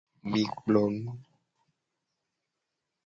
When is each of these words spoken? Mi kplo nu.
Mi 0.35 0.41
kplo 0.55 0.81
nu. 1.01 1.11